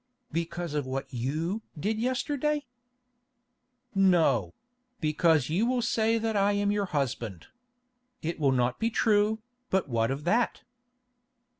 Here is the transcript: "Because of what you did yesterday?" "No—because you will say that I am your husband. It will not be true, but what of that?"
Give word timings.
"Because 0.31 0.73
of 0.73 0.87
what 0.87 1.05
you 1.13 1.61
did 1.79 1.99
yesterday?" 1.99 2.65
"No—because 3.93 5.49
you 5.49 5.67
will 5.67 5.83
say 5.83 6.17
that 6.17 6.35
I 6.35 6.53
am 6.53 6.71
your 6.71 6.85
husband. 6.87 7.45
It 8.23 8.39
will 8.39 8.51
not 8.51 8.79
be 8.79 8.89
true, 8.89 9.43
but 9.69 9.89
what 9.89 10.09
of 10.09 10.23
that?" 10.23 10.63